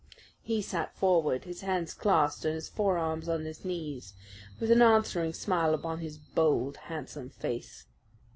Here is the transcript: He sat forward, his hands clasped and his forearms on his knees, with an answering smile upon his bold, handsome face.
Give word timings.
He 0.41 0.63
sat 0.63 0.97
forward, 0.97 1.43
his 1.43 1.61
hands 1.61 1.93
clasped 1.93 2.43
and 2.45 2.55
his 2.55 2.67
forearms 2.69 3.29
on 3.29 3.45
his 3.45 3.63
knees, 3.63 4.15
with 4.59 4.71
an 4.71 4.81
answering 4.81 5.31
smile 5.33 5.75
upon 5.75 5.99
his 5.99 6.17
bold, 6.17 6.77
handsome 6.89 7.29
face. 7.29 7.85